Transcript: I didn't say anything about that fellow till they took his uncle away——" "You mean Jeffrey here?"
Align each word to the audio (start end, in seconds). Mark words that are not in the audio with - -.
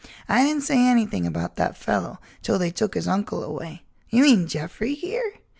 I 0.27 0.43
didn't 0.43 0.63
say 0.63 0.79
anything 0.79 1.27
about 1.27 1.57
that 1.57 1.77
fellow 1.77 2.17
till 2.41 2.57
they 2.57 2.71
took 2.71 2.95
his 2.95 3.07
uncle 3.07 3.43
away——" 3.43 3.83
"You 4.09 4.23
mean 4.23 4.47
Jeffrey 4.47 4.95
here?" 4.95 5.33